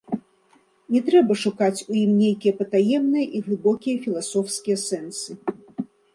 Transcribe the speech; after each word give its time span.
Не 0.95 1.01
трэба 1.09 1.33
шукаць 1.41 1.85
у 1.89 1.97
ім 2.03 2.15
нейкія 2.21 2.53
патаемныя 2.63 3.25
і 3.37 3.43
глыбокія 3.49 4.01
філасофскія 4.09 4.77
сэнсы. 4.87 5.31